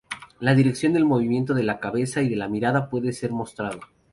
[0.39, 3.79] La dirección del movimiento de la cabeza y de la mirada puede ser mostrado.